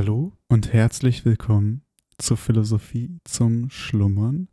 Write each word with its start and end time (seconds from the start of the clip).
Hallo 0.00 0.32
und 0.46 0.72
herzlich 0.72 1.24
willkommen 1.24 1.82
zur 2.18 2.36
Philosophie 2.36 3.18
zum 3.24 3.68
Schlummern. 3.68 4.46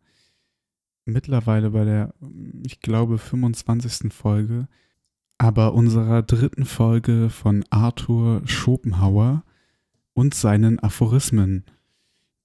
Mittlerweile 1.05 1.69
bei 1.69 1.85
der, 1.85 2.15
ich 2.65 2.79
glaube, 2.79 3.19
25. 3.19 4.11
Folge, 4.11 4.67
aber 5.37 5.75
unserer 5.75 6.23
dritten 6.23 6.65
Folge 6.65 7.29
von 7.29 7.63
Arthur 7.69 8.41
Schopenhauer 8.47 9.43
und 10.15 10.33
seinen 10.33 10.79
Aphorismen, 10.79 11.63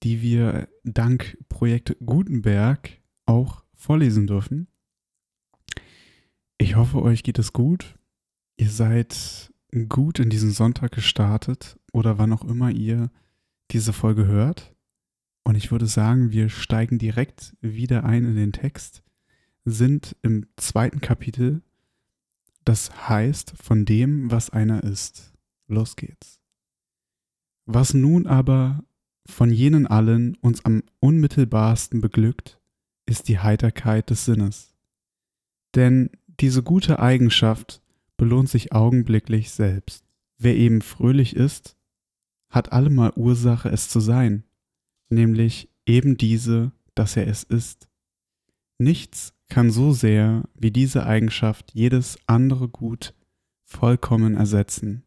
die 0.03 0.21
wir 0.21 0.67
dank 0.83 1.39
Projekt 1.49 1.97
Gutenberg 2.05 3.01
auch 3.25 3.63
vorlesen 3.73 4.27
dürfen. 4.27 4.67
Ich 6.59 6.75
hoffe, 6.75 7.01
euch 7.01 7.23
geht 7.23 7.39
es 7.39 7.51
gut. 7.51 7.97
Ihr 8.57 8.69
seid 8.69 9.51
gut 9.89 10.19
in 10.19 10.29
diesen 10.29 10.51
Sonntag 10.51 10.91
gestartet 10.91 11.79
oder 11.91 12.17
wann 12.17 12.33
auch 12.33 12.43
immer 12.43 12.71
ihr 12.71 13.09
diese 13.71 13.93
Folge 13.93 14.25
hört. 14.27 14.75
Und 15.43 15.55
ich 15.55 15.71
würde 15.71 15.87
sagen, 15.87 16.31
wir 16.31 16.49
steigen 16.49 16.99
direkt 16.99 17.55
wieder 17.61 18.03
ein 18.03 18.25
in 18.25 18.35
den 18.35 18.53
Text, 18.53 19.03
sind 19.65 20.15
im 20.21 20.45
zweiten 20.55 21.01
Kapitel, 21.01 21.61
das 22.63 23.09
heißt 23.09 23.53
von 23.61 23.85
dem, 23.85 24.29
was 24.29 24.49
einer 24.49 24.83
ist. 24.83 25.33
Los 25.67 25.95
geht's. 25.95 26.39
Was 27.65 27.93
nun 27.93 28.27
aber 28.27 28.83
von 29.25 29.49
jenen 29.49 29.87
allen 29.87 30.35
uns 30.35 30.65
am 30.65 30.83
unmittelbarsten 30.99 32.01
beglückt, 32.01 32.59
ist 33.05 33.27
die 33.27 33.39
Heiterkeit 33.39 34.09
des 34.09 34.25
Sinnes. 34.25 34.75
Denn 35.75 36.09
diese 36.39 36.63
gute 36.63 36.99
Eigenschaft 36.99 37.81
belohnt 38.17 38.49
sich 38.49 38.73
augenblicklich 38.73 39.51
selbst. 39.51 40.05
Wer 40.37 40.55
eben 40.55 40.81
fröhlich 40.81 41.35
ist, 41.35 41.77
hat 42.51 42.71
allemal 42.71 43.11
Ursache, 43.15 43.69
es 43.69 43.89
zu 43.89 43.99
sein, 43.99 44.43
nämlich 45.09 45.69
eben 45.85 46.17
diese, 46.17 46.71
dass 46.93 47.17
er 47.17 47.27
es 47.27 47.43
ist. 47.43 47.89
Nichts 48.77 49.33
kann 49.49 49.71
so 49.71 49.93
sehr 49.93 50.43
wie 50.53 50.71
diese 50.71 51.05
Eigenschaft 51.05 51.71
jedes 51.73 52.19
andere 52.27 52.69
Gut 52.69 53.13
vollkommen 53.65 54.35
ersetzen, 54.35 55.03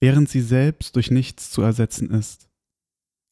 während 0.00 0.28
sie 0.28 0.42
selbst 0.42 0.96
durch 0.96 1.10
nichts 1.10 1.50
zu 1.50 1.62
ersetzen 1.62 2.10
ist. 2.10 2.48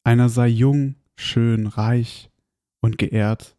Einer 0.03 0.29
sei 0.29 0.47
jung, 0.47 0.95
schön, 1.15 1.67
reich 1.67 2.31
und 2.81 2.97
geehrt, 2.97 3.55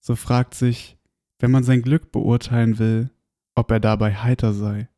so 0.00 0.16
fragt 0.16 0.54
sich, 0.54 0.96
wenn 1.38 1.50
man 1.50 1.62
sein 1.64 1.82
Glück 1.82 2.10
beurteilen 2.12 2.78
will, 2.78 3.10
ob 3.54 3.70
er 3.70 3.80
dabei 3.80 4.14
heiter 4.14 4.52
sei. 4.52 4.88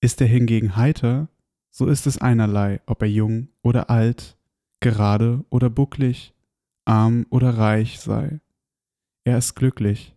Ist 0.00 0.20
er 0.20 0.28
hingegen 0.28 0.76
heiter, 0.76 1.28
so 1.78 1.86
ist 1.86 2.08
es 2.08 2.18
einerlei, 2.18 2.80
ob 2.86 3.02
er 3.02 3.08
jung 3.08 3.50
oder 3.62 3.88
alt, 3.88 4.36
gerade 4.80 5.44
oder 5.48 5.70
bucklig, 5.70 6.34
arm 6.84 7.24
oder 7.30 7.56
reich 7.56 8.00
sei. 8.00 8.40
Er 9.22 9.38
ist 9.38 9.54
glücklich. 9.54 10.16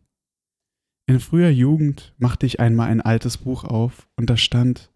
In 1.05 1.19
früher 1.19 1.51
Jugend 1.51 2.15
machte 2.17 2.47
ich 2.47 2.59
einmal 2.59 2.89
ein 2.89 2.99
altes 2.99 3.37
Buch 3.37 3.63
auf 3.63 4.09
und 4.15 4.27
da 4.31 4.37
stand, 4.37 4.91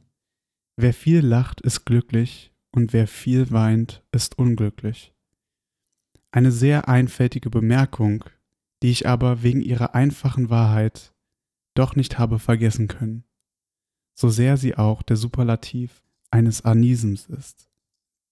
wer 0.75 0.95
viel 0.95 1.19
lacht, 1.19 1.61
ist 1.61 1.85
glücklich 1.85 2.51
und 2.71 2.93
wer 2.93 3.07
viel 3.07 3.51
weint, 3.51 4.03
ist 4.11 4.39
unglücklich. 4.39 5.13
Eine 6.31 6.51
sehr 6.51 6.87
einfältige 6.87 7.51
Bemerkung, 7.51 8.23
die 8.81 8.89
ich 8.89 9.07
aber 9.07 9.43
wegen 9.43 9.61
ihrer 9.61 9.93
einfachen 9.93 10.49
Wahrheit 10.49 11.13
doch 11.75 11.95
nicht 11.95 12.17
habe 12.17 12.39
vergessen 12.39 12.87
können, 12.87 13.23
so 14.15 14.29
sehr 14.29 14.57
sie 14.57 14.75
auch 14.75 15.03
der 15.03 15.17
Superlativ 15.17 16.04
eines 16.35 16.65
Anisms 16.65 17.27
ist. 17.27 17.69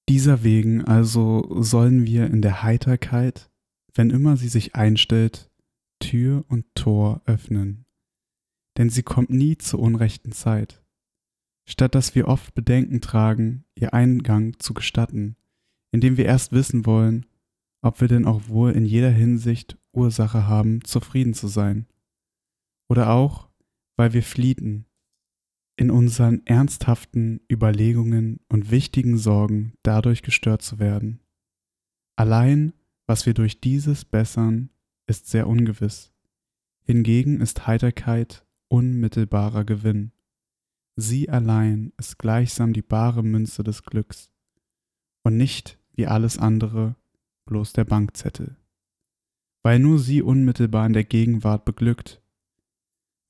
Dieser 0.10 0.44
wegen 0.44 0.84
also 0.84 1.48
sollen 1.64 2.06
wir 2.06 2.28
in 2.28 2.42
der 2.42 2.62
Heiterkeit, 2.62 3.50
wenn 3.94 4.10
immer 4.10 4.36
sie 4.36 4.50
sich 4.50 4.76
einstellt, 4.76 5.50
Tür 6.00 6.44
und 6.50 6.66
Tor 6.76 7.22
öffnen, 7.26 7.86
denn 8.78 8.90
sie 8.90 9.04
kommt 9.04 9.30
nie 9.30 9.58
zur 9.58 9.80
unrechten 9.80 10.34
Zeit. 10.34 10.84
Statt 11.66 11.96
dass 11.96 12.14
wir 12.14 12.28
oft 12.28 12.54
Bedenken 12.54 13.00
tragen, 13.00 13.64
ihr 13.74 13.94
Eingang 13.94 14.60
zu 14.60 14.74
gestatten, 14.74 15.38
indem 15.94 16.18
wir 16.18 16.26
erst 16.26 16.52
wissen 16.52 16.86
wollen, 16.86 17.26
ob 17.82 18.02
wir 18.02 18.10
denn 18.10 18.26
auch 18.26 18.50
wohl 18.50 18.74
in 18.74 18.84
jeder 18.84 19.12
Hinsicht 19.12 19.78
Ursache 19.94 20.46
haben, 20.46 20.84
zufrieden 20.84 21.34
zu 21.34 21.48
sein. 21.48 21.88
Oder 22.90 23.12
auch, 23.12 23.48
weil 23.96 24.12
wir 24.12 24.24
fliehten, 24.24 24.88
in 25.76 25.90
unseren 25.90 26.46
ernsthaften 26.46 27.42
Überlegungen 27.52 28.40
und 28.50 28.70
wichtigen 28.70 29.18
Sorgen 29.18 29.74
dadurch 29.84 30.22
gestört 30.22 30.62
zu 30.62 30.80
werden. 30.80 31.20
Allein, 32.16 32.74
was 33.08 33.26
wir 33.26 33.34
durch 33.34 33.60
dieses 33.60 34.06
bessern, 34.06 34.70
ist 35.08 35.28
sehr 35.28 35.48
ungewiss. 35.48 36.12
Hingegen 36.84 37.42
ist 37.42 37.66
Heiterkeit 37.66 38.46
unmittelbarer 38.68 39.66
Gewinn. 39.66 40.12
Sie 40.96 41.30
allein 41.30 41.92
ist 41.98 42.20
gleichsam 42.20 42.74
die 42.74 42.82
bare 42.82 43.24
Münze 43.24 43.64
des 43.64 43.84
Glücks 43.84 44.30
und 45.24 45.38
nicht 45.38 45.80
wie 45.94 46.08
alles 46.08 46.38
andere 46.38 46.96
bloß 47.46 47.74
der 47.74 47.86
Bankzettel. 47.86 48.58
Weil 49.64 49.80
nur 49.80 49.98
sie 49.98 50.22
unmittelbar 50.22 50.86
in 50.86 50.94
der 50.94 51.04
Gegenwart 51.04 51.66
beglückt, 51.66 52.22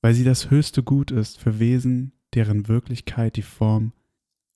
weil 0.02 0.14
sie 0.14 0.24
das 0.24 0.50
höchste 0.50 0.82
Gut 0.82 1.10
ist 1.10 1.38
für 1.38 1.58
Wesen, 1.58 2.12
deren 2.34 2.68
Wirklichkeit 2.68 3.36
die 3.36 3.42
Form 3.42 3.92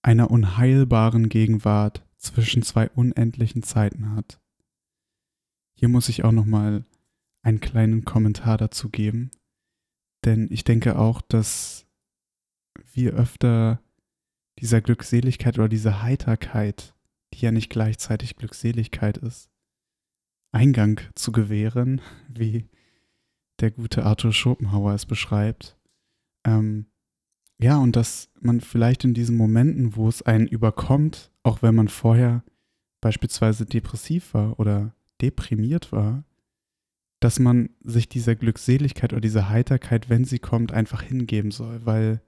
einer 0.02 0.30
unheilbaren 0.30 1.28
Gegenwart 1.28 2.04
zwischen 2.16 2.62
zwei 2.62 2.88
unendlichen 2.90 3.62
Zeiten 3.62 4.14
hat. 4.14 4.40
Hier 5.74 5.88
muss 5.88 6.08
ich 6.08 6.24
auch 6.24 6.32
nochmal 6.32 6.84
einen 7.42 7.60
kleinen 7.60 8.04
Kommentar 8.04 8.58
dazu 8.58 8.90
geben, 8.90 9.30
denn 10.24 10.48
ich 10.50 10.64
denke 10.64 10.98
auch, 10.98 11.20
dass 11.22 11.86
wir 12.92 13.14
öfter 13.14 13.80
dieser 14.58 14.80
Glückseligkeit 14.80 15.58
oder 15.58 15.68
dieser 15.68 16.02
Heiterkeit, 16.02 16.94
die 17.32 17.40
ja 17.40 17.52
nicht 17.52 17.70
gleichzeitig 17.70 18.36
Glückseligkeit 18.36 19.18
ist, 19.18 19.50
Eingang 20.52 21.00
zu 21.14 21.30
gewähren, 21.30 22.00
wie 22.28 22.68
der 23.60 23.70
gute 23.70 24.04
Arthur 24.04 24.32
Schopenhauer 24.32 24.94
es 24.94 25.06
beschreibt, 25.06 25.76
ähm, 26.44 26.86
ja, 27.60 27.78
und 27.78 27.96
dass 27.96 28.30
man 28.40 28.60
vielleicht 28.60 29.04
in 29.04 29.14
diesen 29.14 29.36
Momenten, 29.36 29.96
wo 29.96 30.08
es 30.08 30.22
einen 30.22 30.46
überkommt, 30.46 31.32
auch 31.42 31.62
wenn 31.62 31.74
man 31.74 31.88
vorher 31.88 32.44
beispielsweise 33.00 33.66
depressiv 33.66 34.34
war 34.34 34.58
oder 34.60 34.94
deprimiert 35.20 35.90
war, 35.90 36.24
dass 37.20 37.40
man 37.40 37.70
sich 37.82 38.08
dieser 38.08 38.36
Glückseligkeit 38.36 39.12
oder 39.12 39.20
dieser 39.20 39.48
Heiterkeit, 39.48 40.08
wenn 40.08 40.24
sie 40.24 40.38
kommt, 40.38 40.72
einfach 40.72 41.02
hingeben 41.02 41.50
soll, 41.50 41.84
weil 41.84 42.22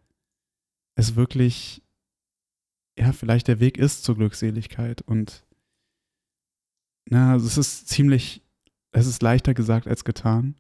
es 0.96 1.14
wirklich, 1.14 1.82
ja, 2.98 3.12
vielleicht 3.12 3.46
der 3.46 3.60
Weg 3.60 3.78
ist 3.78 4.02
zur 4.02 4.16
Glückseligkeit 4.16 5.02
und 5.02 5.46
na, 7.08 7.32
also 7.32 7.46
es 7.46 7.56
ist 7.56 7.88
ziemlich, 7.88 8.42
es 8.92 9.06
ist 9.06 9.22
leichter 9.22 9.54
gesagt 9.54 9.86
als 9.86 10.04
getan. 10.04 10.54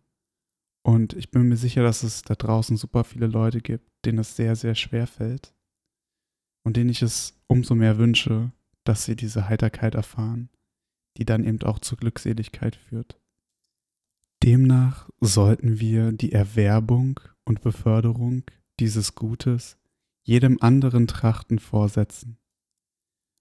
Und 0.82 1.12
ich 1.12 1.30
bin 1.30 1.48
mir 1.48 1.56
sicher, 1.56 1.82
dass 1.82 2.02
es 2.02 2.22
da 2.22 2.34
draußen 2.34 2.76
super 2.76 3.04
viele 3.04 3.26
Leute 3.26 3.60
gibt, 3.60 3.90
denen 4.04 4.18
es 4.18 4.36
sehr, 4.36 4.56
sehr 4.56 4.74
schwer 4.74 5.06
fällt 5.06 5.54
und 6.64 6.76
denen 6.76 6.90
ich 6.90 7.02
es 7.02 7.38
umso 7.46 7.74
mehr 7.74 7.98
wünsche, 7.98 8.52
dass 8.84 9.04
sie 9.04 9.16
diese 9.16 9.48
Heiterkeit 9.48 9.94
erfahren, 9.94 10.48
die 11.18 11.24
dann 11.24 11.44
eben 11.44 11.62
auch 11.62 11.78
zur 11.78 11.98
Glückseligkeit 11.98 12.76
führt. 12.76 13.20
Demnach 14.42 15.10
sollten 15.20 15.80
wir 15.80 16.12
die 16.12 16.32
Erwerbung 16.32 17.20
und 17.44 17.60
Beförderung 17.60 18.44
dieses 18.78 19.14
Gutes 19.14 19.76
jedem 20.22 20.58
anderen 20.60 21.06
Trachten 21.06 21.58
vorsetzen. 21.58 22.38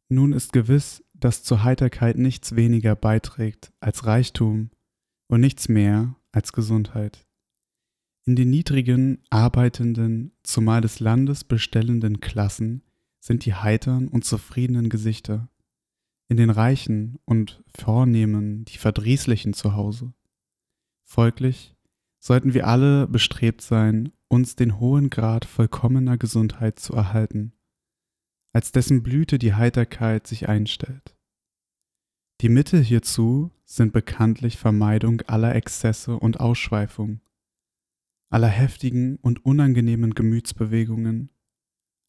Nun 0.09 0.33
ist 0.33 0.51
gewiss, 0.51 1.03
dass 1.13 1.43
zur 1.43 1.63
Heiterkeit 1.63 2.17
nichts 2.17 2.55
weniger 2.55 2.95
beiträgt 2.95 3.71
als 3.79 4.05
Reichtum 4.05 4.71
und 5.27 5.39
nichts 5.39 5.69
mehr 5.69 6.15
als 6.31 6.51
Gesundheit. 6.51 7.28
In 8.25 8.35
den 8.35 8.49
niedrigen, 8.49 9.23
arbeitenden, 9.29 10.33
zumal 10.43 10.81
des 10.81 10.99
Landes 10.99 11.43
bestellenden 11.43 12.19
Klassen 12.19 12.83
sind 13.19 13.45
die 13.45 13.53
heitern 13.53 14.07
und 14.07 14.25
zufriedenen 14.25 14.89
Gesichter, 14.89 15.49
in 16.27 16.37
den 16.37 16.49
Reichen 16.49 17.17
und 17.25 17.63
Vornehmen 17.75 18.65
die 18.65 18.77
verdrießlichen 18.77 19.53
zu 19.53 19.73
Hause. 19.75 20.13
Folglich 21.05 21.75
sollten 22.19 22.53
wir 22.53 22.67
alle 22.67 23.07
bestrebt 23.07 23.61
sein, 23.61 24.11
uns 24.27 24.55
den 24.55 24.79
hohen 24.79 25.09
Grad 25.09 25.45
vollkommener 25.45 26.17
Gesundheit 26.17 26.79
zu 26.79 26.93
erhalten, 26.93 27.53
als 28.53 28.71
dessen 28.71 29.01
Blüte 29.01 29.39
die 29.39 29.55
Heiterkeit 29.55 30.27
sich 30.27 30.47
einstellt. 30.47 31.15
Die 32.41 32.49
Mittel 32.49 32.81
hierzu 32.81 33.51
sind 33.65 33.91
bekanntlich 33.91 34.57
Vermeidung 34.57 35.21
aller 35.23 35.55
Exzesse 35.55 36.17
und 36.17 36.39
Ausschweifung, 36.39 37.21
aller 38.29 38.47
heftigen 38.47 39.17
und 39.17 39.45
unangenehmen 39.45 40.13
Gemütsbewegungen, 40.13 41.29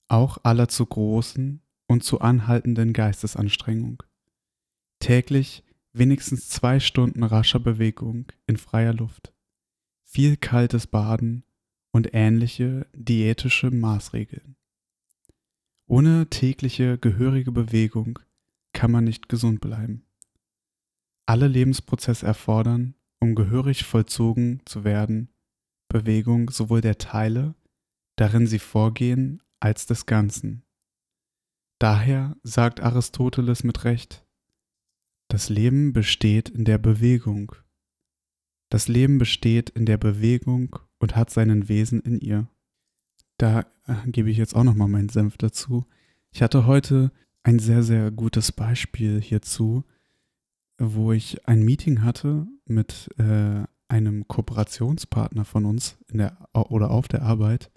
auch 0.08 0.38
aller 0.42 0.68
zu 0.68 0.84
großen 0.84 1.62
und 1.86 2.04
zu 2.04 2.20
anhaltenden 2.20 2.92
Geistesanstrengung. 2.92 4.02
Täglich 4.98 5.64
wenigstens 5.92 6.48
zwei 6.48 6.78
Stunden 6.78 7.22
rascher 7.22 7.60
Bewegung 7.60 8.26
in 8.46 8.56
freier 8.56 8.92
Luft, 8.92 9.32
viel 10.04 10.36
kaltes 10.36 10.86
Baden 10.86 11.44
und 11.90 12.10
ähnliche 12.12 12.86
diätische 12.94 13.70
Maßregeln. 13.70 14.56
Ohne 15.86 16.28
tägliche 16.28 16.98
gehörige 16.98 17.50
Bewegung 17.50 18.20
kann 18.72 18.92
man 18.92 19.04
nicht 19.04 19.28
gesund 19.28 19.60
bleiben. 19.60 20.06
Alle 21.26 21.48
Lebensprozesse 21.48 22.26
erfordern, 22.26 22.94
um 23.18 23.34
gehörig 23.34 23.84
vollzogen 23.84 24.62
zu 24.64 24.84
werden, 24.84 25.30
Bewegung 25.90 26.48
sowohl 26.48 26.80
der 26.80 26.96
Teile, 26.96 27.54
darin 28.16 28.46
sie 28.46 28.58
vorgehen, 28.58 29.42
als 29.60 29.84
des 29.84 30.06
Ganzen. 30.06 30.62
Daher 31.78 32.36
sagt 32.42 32.80
Aristoteles 32.80 33.62
mit 33.64 33.84
Recht, 33.84 34.24
das 35.28 35.48
Leben 35.48 35.92
besteht 35.92 36.48
in 36.48 36.64
der 36.64 36.78
Bewegung. 36.78 37.54
Das 38.70 38.88
Leben 38.88 39.18
besteht 39.18 39.70
in 39.70 39.84
der 39.84 39.98
Bewegung 39.98 40.76
und 40.98 41.14
hat 41.14 41.30
seinen 41.30 41.68
Wesen 41.68 42.00
in 42.00 42.18
ihr. 42.18 42.48
Da 43.38 43.66
äh, 43.86 43.94
gebe 44.06 44.30
ich 44.30 44.36
jetzt 44.36 44.54
auch 44.54 44.64
nochmal 44.64 44.88
meinen 44.88 45.08
Senf 45.08 45.36
dazu. 45.36 45.86
Ich 46.30 46.42
hatte 46.42 46.66
heute 46.66 47.12
ein 47.42 47.58
sehr, 47.58 47.82
sehr 47.82 48.10
gutes 48.10 48.52
Beispiel 48.52 49.20
hierzu, 49.20 49.84
wo 50.78 51.12
ich 51.12 51.46
ein 51.48 51.62
Meeting 51.62 52.02
hatte 52.02 52.46
mit 52.64 53.08
äh, 53.18 53.64
einem 53.90 54.28
Kooperationspartner 54.28 55.44
von 55.44 55.64
uns 55.64 55.98
in 56.10 56.18
der 56.18 56.38
oder 56.54 56.90
auf 56.90 57.08
der 57.08 57.22
Arbeit 57.22 57.70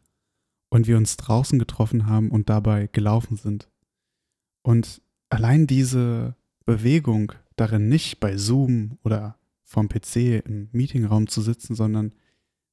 und 0.69 0.87
wir 0.87 0.97
uns 0.97 1.17
draußen 1.17 1.59
getroffen 1.59 2.05
haben 2.05 2.29
und 2.29 2.49
dabei 2.49 2.87
gelaufen 2.91 3.35
sind. 3.35 3.69
Und 4.61 5.01
allein 5.29 5.67
diese 5.67 6.35
Bewegung 6.65 7.33
darin 7.55 7.89
nicht 7.89 8.19
bei 8.19 8.37
Zoom 8.37 8.97
oder 9.03 9.37
vom 9.63 9.89
PC 9.89 10.45
im 10.45 10.69
Meetingraum 10.71 11.27
zu 11.27 11.41
sitzen, 11.41 11.75
sondern 11.75 12.13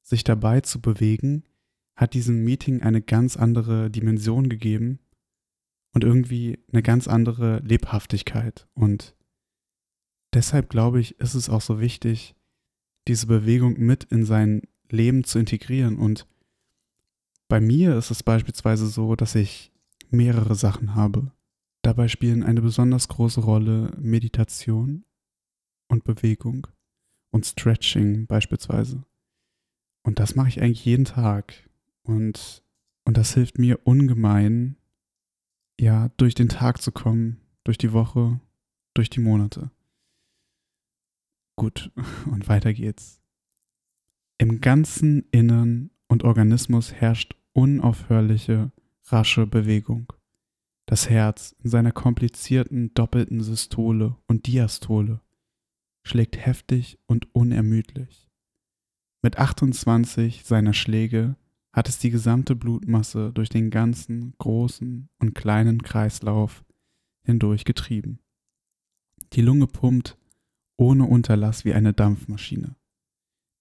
sich 0.01 0.23
dabei 0.23 0.61
zu 0.61 0.81
bewegen, 0.81 1.43
hat 1.95 2.13
diesem 2.13 2.43
Meeting 2.43 2.81
eine 2.81 3.01
ganz 3.01 3.37
andere 3.37 3.89
Dimension 3.89 4.49
gegeben 4.49 4.99
und 5.93 6.03
irgendwie 6.03 6.59
eine 6.71 6.81
ganz 6.81 7.07
andere 7.07 7.59
Lebhaftigkeit. 7.59 8.67
Und 8.73 9.15
deshalb 10.33 10.69
glaube 10.69 10.99
ich, 10.99 11.19
ist 11.19 11.33
es 11.33 11.49
auch 11.49 11.61
so 11.61 11.79
wichtig, 11.79 12.35
diese 13.07 13.27
Bewegung 13.27 13.79
mit 13.79 14.05
in 14.05 14.25
sein 14.25 14.61
Leben 14.89 15.23
zu 15.23 15.39
integrieren. 15.39 15.97
Und 15.97 16.27
bei 17.47 17.59
mir 17.59 17.97
ist 17.97 18.11
es 18.11 18.23
beispielsweise 18.23 18.87
so, 18.87 19.15
dass 19.15 19.35
ich 19.35 19.71
mehrere 20.09 20.55
Sachen 20.55 20.95
habe. 20.95 21.31
Dabei 21.81 22.07
spielen 22.07 22.43
eine 22.43 22.61
besonders 22.61 23.07
große 23.07 23.41
Rolle 23.41 23.91
Meditation 23.99 25.03
und 25.87 26.03
Bewegung 26.03 26.67
und 27.31 27.45
Stretching 27.45 28.27
beispielsweise. 28.27 29.03
Und 30.03 30.19
das 30.19 30.35
mache 30.35 30.49
ich 30.49 30.61
eigentlich 30.61 30.85
jeden 30.85 31.05
Tag. 31.05 31.53
Und, 32.03 32.63
und 33.05 33.17
das 33.17 33.33
hilft 33.33 33.57
mir 33.57 33.79
ungemein, 33.83 34.77
ja, 35.79 36.09
durch 36.17 36.35
den 36.35 36.49
Tag 36.49 36.81
zu 36.81 36.91
kommen, 36.91 37.41
durch 37.63 37.77
die 37.77 37.93
Woche, 37.93 38.39
durch 38.93 39.09
die 39.09 39.19
Monate. 39.19 39.71
Gut, 41.61 41.91
und 42.25 42.49
weiter 42.49 42.73
geht's. 42.73 43.21
Im 44.39 44.61
ganzen 44.61 45.27
Innern 45.29 45.91
und 46.07 46.23
Organismus 46.23 46.91
herrscht 46.91 47.35
unaufhörliche, 47.53 48.71
rasche 49.05 49.45
Bewegung. 49.45 50.11
Das 50.87 51.07
Herz 51.07 51.55
in 51.63 51.69
seiner 51.69 51.91
komplizierten 51.91 52.91
doppelten 52.95 53.43
Systole 53.43 54.15
und 54.25 54.47
Diastole 54.47 55.21
schlägt 56.03 56.43
heftig 56.43 56.97
und 57.05 57.27
unermüdlich. 57.35 58.27
Mit 59.21 59.37
28 59.37 60.43
seiner 60.43 60.73
Schläge 60.73 61.35
hat 61.73 61.87
es 61.87 61.99
die 61.99 62.09
gesamte 62.09 62.55
Blutmasse 62.55 63.33
durch 63.33 63.49
den 63.49 63.69
ganzen 63.69 64.33
großen 64.39 65.09
und 65.19 65.35
kleinen 65.35 65.83
Kreislauf 65.83 66.65
hindurch 67.23 67.65
getrieben. 67.65 68.17
Die 69.33 69.41
Lunge 69.41 69.67
pumpt 69.67 70.17
ohne 70.81 71.05
Unterlass 71.05 71.63
wie 71.63 71.75
eine 71.75 71.93
Dampfmaschine. 71.93 72.75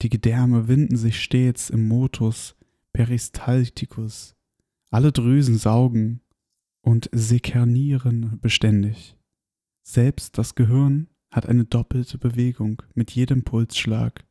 Die 0.01 0.09
Gedärme 0.09 0.69
winden 0.69 0.97
sich 0.97 1.23
stets 1.23 1.69
im 1.69 1.87
Motus 1.87 2.57
peristalticus. 2.95 4.35
Alle 4.91 5.13
Drüsen 5.13 5.59
saugen 5.59 6.23
und 6.81 7.11
sekernieren 7.13 8.41
beständig. 8.41 9.19
Selbst 9.87 10.39
das 10.39 10.55
Gehirn 10.55 11.09
hat 11.31 11.45
eine 11.45 11.67
doppelte 11.67 12.17
Bewegung 12.17 12.83
mit 12.95 13.11
jedem 13.11 13.45
Pulsschlag 13.45 14.25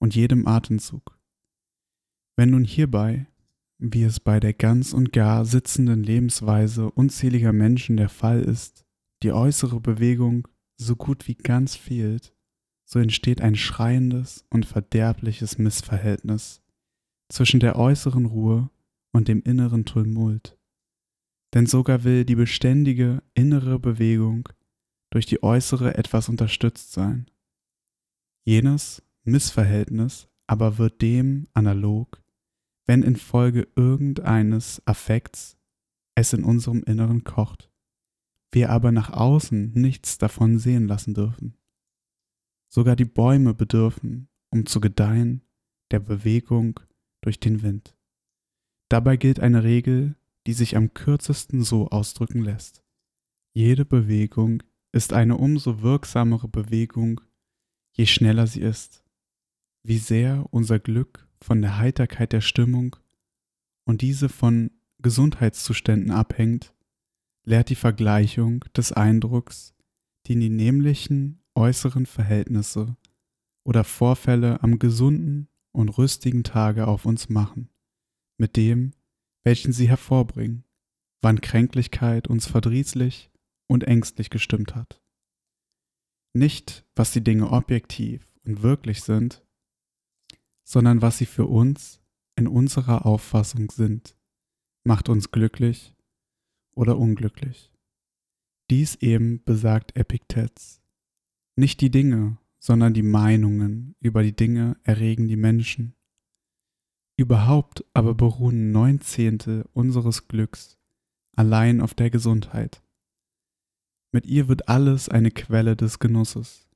und 0.00 0.16
jedem 0.16 0.48
Atemzug. 0.48 1.16
Wenn 2.36 2.50
nun 2.50 2.64
hierbei, 2.64 3.28
wie 3.78 4.02
es 4.02 4.18
bei 4.18 4.40
der 4.40 4.54
ganz 4.54 4.92
und 4.92 5.12
gar 5.12 5.44
sitzenden 5.44 6.02
Lebensweise 6.02 6.90
unzähliger 6.90 7.52
Menschen 7.52 7.96
der 7.96 8.08
Fall 8.08 8.42
ist, 8.42 8.84
die 9.22 9.30
äußere 9.30 9.78
Bewegung 9.80 10.48
so 10.78 10.96
gut 10.96 11.28
wie 11.28 11.34
ganz 11.34 11.76
fehlt, 11.76 12.34
so 12.84 12.98
entsteht 12.98 13.40
ein 13.40 13.56
schreiendes 13.56 14.46
und 14.50 14.64
verderbliches 14.64 15.58
Missverhältnis 15.58 16.62
zwischen 17.28 17.60
der 17.60 17.76
äußeren 17.76 18.26
Ruhe 18.26 18.70
und 19.12 19.28
dem 19.28 19.42
inneren 19.42 19.84
Tumult 19.84 20.58
denn 21.54 21.66
sogar 21.66 22.04
will 22.04 22.24
die 22.24 22.34
beständige 22.34 23.22
innere 23.34 23.78
Bewegung 23.78 24.48
durch 25.10 25.26
die 25.26 25.42
äußere 25.42 25.96
etwas 25.96 26.28
unterstützt 26.28 26.92
sein. 26.92 27.30
Jenes 28.44 29.02
Missverhältnis 29.24 30.28
aber 30.46 30.78
wird 30.78 31.02
dem 31.02 31.46
analog, 31.52 32.22
wenn 32.86 33.02
infolge 33.02 33.68
irgendeines 33.76 34.82
Affekts 34.86 35.58
es 36.14 36.32
in 36.32 36.44
unserem 36.44 36.82
Inneren 36.84 37.24
kocht, 37.24 37.67
wir 38.52 38.70
aber 38.70 38.92
nach 38.92 39.10
außen 39.10 39.72
nichts 39.74 40.18
davon 40.18 40.58
sehen 40.58 40.88
lassen 40.88 41.14
dürfen. 41.14 41.56
Sogar 42.68 42.96
die 42.96 43.04
Bäume 43.04 43.54
bedürfen, 43.54 44.28
um 44.50 44.66
zu 44.66 44.80
gedeihen, 44.80 45.42
der 45.90 46.00
Bewegung 46.00 46.80
durch 47.22 47.40
den 47.40 47.62
Wind. 47.62 47.96
Dabei 48.88 49.16
gilt 49.16 49.40
eine 49.40 49.64
Regel, 49.64 50.16
die 50.46 50.52
sich 50.52 50.76
am 50.76 50.94
kürzesten 50.94 51.62
so 51.62 51.88
ausdrücken 51.88 52.42
lässt. 52.42 52.82
Jede 53.54 53.84
Bewegung 53.84 54.62
ist 54.92 55.12
eine 55.12 55.36
umso 55.36 55.82
wirksamere 55.82 56.48
Bewegung, 56.48 57.20
je 57.92 58.06
schneller 58.06 58.46
sie 58.46 58.60
ist. 58.60 59.04
Wie 59.82 59.98
sehr 59.98 60.46
unser 60.50 60.78
Glück 60.78 61.28
von 61.42 61.60
der 61.60 61.78
Heiterkeit 61.78 62.32
der 62.32 62.40
Stimmung 62.40 62.96
und 63.84 64.02
diese 64.02 64.28
von 64.28 64.70
Gesundheitszuständen 65.00 66.10
abhängt, 66.10 66.74
lehrt 67.48 67.70
die 67.70 67.76
Vergleichung 67.76 68.60
des 68.76 68.92
Eindrucks, 68.92 69.74
den 70.28 70.40
die 70.40 70.50
nämlichen 70.50 71.42
äußeren 71.54 72.04
Verhältnisse 72.04 72.94
oder 73.64 73.84
Vorfälle 73.84 74.62
am 74.62 74.78
gesunden 74.78 75.48
und 75.72 75.88
rüstigen 75.88 76.44
Tage 76.44 76.86
auf 76.86 77.06
uns 77.06 77.30
machen, 77.30 77.70
mit 78.36 78.56
dem, 78.56 78.92
welchen 79.44 79.72
sie 79.72 79.88
hervorbringen, 79.88 80.64
wann 81.22 81.40
Kränklichkeit 81.40 82.28
uns 82.28 82.46
verdrießlich 82.46 83.30
und 83.66 83.84
ängstlich 83.84 84.28
gestimmt 84.28 84.74
hat. 84.74 85.00
Nicht, 86.34 86.84
was 86.94 87.12
die 87.12 87.24
Dinge 87.24 87.50
objektiv 87.50 88.28
und 88.44 88.62
wirklich 88.62 89.02
sind, 89.02 89.42
sondern 90.64 91.00
was 91.00 91.16
sie 91.16 91.26
für 91.26 91.46
uns 91.46 92.02
in 92.36 92.46
unserer 92.46 93.06
Auffassung 93.06 93.70
sind, 93.70 94.14
macht 94.84 95.08
uns 95.08 95.30
glücklich 95.30 95.94
oder 96.78 96.96
unglücklich. 96.96 97.72
Dies 98.70 98.94
eben 98.96 99.42
besagt 99.44 99.96
Epiktet. 99.96 100.80
Nicht 101.56 101.80
die 101.80 101.90
Dinge, 101.90 102.38
sondern 102.60 102.94
die 102.94 103.02
Meinungen 103.02 103.96
über 104.00 104.22
die 104.22 104.36
Dinge 104.36 104.76
erregen 104.84 105.26
die 105.26 105.36
Menschen. 105.36 105.94
Überhaupt 107.18 107.84
aber 107.94 108.14
beruhen 108.14 108.70
neun 108.70 109.00
Zehntel 109.00 109.68
unseres 109.72 110.28
Glücks 110.28 110.78
allein 111.34 111.80
auf 111.80 111.94
der 111.94 112.10
Gesundheit. 112.10 112.82
Mit 114.12 114.26
ihr 114.26 114.48
wird 114.48 114.68
alles 114.68 115.08
eine 115.08 115.32
Quelle 115.32 115.76
des 115.76 115.98
Genusses. 115.98 116.68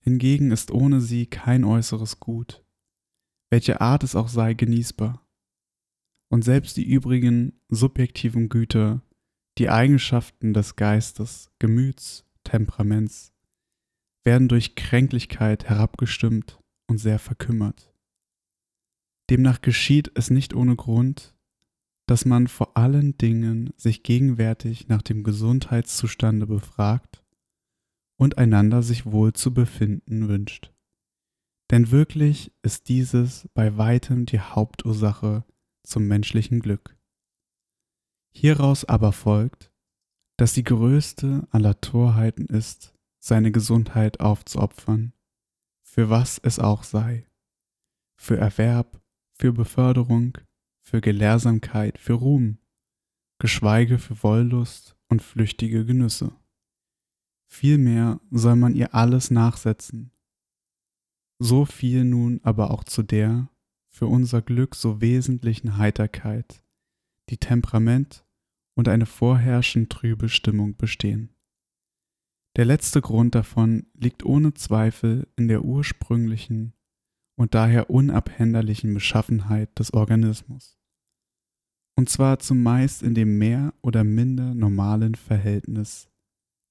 Hingegen 0.00 0.52
ist 0.52 0.70
ohne 0.70 1.02
sie 1.02 1.26
kein 1.26 1.64
äußeres 1.64 2.18
Gut, 2.18 2.64
welche 3.50 3.80
Art 3.82 4.04
es 4.04 4.16
auch 4.16 4.28
sei, 4.28 4.54
genießbar. 4.54 5.26
Und 6.30 6.44
selbst 6.44 6.76
die 6.78 6.88
übrigen 6.88 7.60
subjektiven 7.68 8.48
Güter, 8.48 9.02
die 9.58 9.70
Eigenschaften 9.70 10.54
des 10.54 10.76
Geistes, 10.76 11.50
Gemüts, 11.58 12.24
Temperaments, 12.44 13.32
werden 14.24 14.48
durch 14.48 14.74
Kränklichkeit 14.74 15.68
herabgestimmt 15.68 16.60
und 16.86 16.98
sehr 16.98 17.18
verkümmert. 17.18 17.92
Demnach 19.30 19.60
geschieht 19.60 20.10
es 20.14 20.30
nicht 20.30 20.54
ohne 20.54 20.76
Grund, 20.76 21.34
dass 22.06 22.24
man 22.24 22.46
vor 22.46 22.76
allen 22.76 23.18
Dingen 23.18 23.70
sich 23.76 24.02
gegenwärtig 24.02 24.88
nach 24.88 25.02
dem 25.02 25.24
Gesundheitszustande 25.24 26.46
befragt 26.46 27.22
und 28.16 28.38
einander 28.38 28.82
sich 28.82 29.06
wohl 29.06 29.34
zu 29.34 29.52
befinden 29.52 30.28
wünscht. 30.28 30.72
Denn 31.70 31.90
wirklich 31.90 32.52
ist 32.62 32.88
dieses 32.88 33.48
bei 33.52 33.76
weitem 33.76 34.24
die 34.24 34.40
Hauptursache 34.40 35.44
zum 35.82 36.06
menschlichen 36.06 36.60
Glück. 36.60 36.97
Hieraus 38.34 38.84
aber 38.84 39.12
folgt, 39.12 39.72
dass 40.36 40.52
die 40.52 40.64
größte 40.64 41.46
aller 41.50 41.80
Torheiten 41.80 42.46
ist, 42.46 42.94
seine 43.18 43.50
Gesundheit 43.50 44.20
aufzuopfern, 44.20 45.12
für 45.82 46.10
was 46.10 46.38
es 46.38 46.58
auch 46.58 46.84
sei, 46.84 47.26
für 48.16 48.36
Erwerb, 48.36 49.00
für 49.34 49.52
Beförderung, 49.52 50.38
für 50.80 51.00
Gelehrsamkeit, 51.00 51.98
für 51.98 52.14
Ruhm, 52.14 52.58
geschweige 53.38 53.98
für 53.98 54.22
Wollust 54.22 54.96
und 55.08 55.22
flüchtige 55.22 55.84
Genüsse. 55.84 56.32
Vielmehr 57.50 58.20
soll 58.30 58.56
man 58.56 58.74
ihr 58.74 58.94
alles 58.94 59.30
nachsetzen. 59.30 60.12
So 61.40 61.64
viel 61.64 62.04
nun 62.04 62.40
aber 62.42 62.70
auch 62.70 62.84
zu 62.84 63.02
der 63.02 63.48
für 63.88 64.06
unser 64.06 64.42
Glück 64.42 64.74
so 64.74 65.00
wesentlichen 65.00 65.78
Heiterkeit, 65.78 66.62
die 67.30 67.38
Temperament 67.38 68.24
und 68.74 68.88
eine 68.88 69.06
vorherrschend 69.06 69.90
trübe 69.90 70.28
Stimmung 70.28 70.76
bestehen. 70.76 71.34
Der 72.56 72.64
letzte 72.64 73.00
Grund 73.00 73.34
davon 73.34 73.86
liegt 73.94 74.24
ohne 74.24 74.54
Zweifel 74.54 75.28
in 75.36 75.48
der 75.48 75.64
ursprünglichen 75.64 76.72
und 77.36 77.54
daher 77.54 77.90
unabänderlichen 77.90 78.92
Beschaffenheit 78.94 79.78
des 79.78 79.94
Organismus. 79.94 80.78
Und 81.96 82.08
zwar 82.08 82.38
zumeist 82.38 83.02
in 83.02 83.14
dem 83.14 83.38
mehr 83.38 83.74
oder 83.82 84.04
minder 84.04 84.54
normalen 84.54 85.14
Verhältnis 85.14 86.08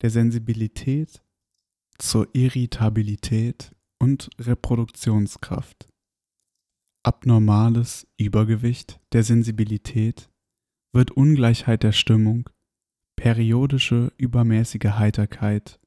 der 0.01 0.09
Sensibilität 0.09 1.23
zur 1.97 2.27
Irritabilität 2.33 3.75
und 3.99 4.29
Reproduktionskraft. 4.39 5.89
Abnormales 7.03 8.07
Übergewicht 8.17 8.99
der 9.13 9.23
Sensibilität 9.23 10.29
wird 10.93 11.11
Ungleichheit 11.11 11.83
der 11.83 11.91
Stimmung, 11.91 12.49
periodische 13.15 14.13
übermäßige 14.17 14.91
Heiterkeit 14.91 15.79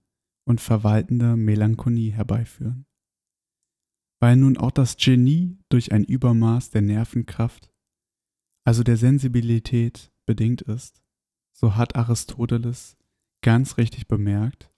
und 0.45 0.61
verwaltende 0.61 1.37
Melancholie 1.37 2.13
herbeiführen. 2.13 2.87
Weil 4.21 4.37
nun 4.37 4.59
auch 4.59 4.71
das 4.71 4.97
Genie 4.97 5.59
durch 5.69 5.93
ein 5.93 6.05
Übermaß 6.05 6.71
der 6.71 6.83
Nervenkraft, 6.83 7.73
also 8.65 8.83
der 8.83 8.97
Sensibilität, 8.97 10.13
bedingt 10.27 10.63
ist, 10.63 11.03
so 11.53 11.77
hat 11.77 11.97
Aristoteles 11.97 12.97
ganz 13.43 13.79
richtig 13.79 14.07
bemerkt, 14.07 14.71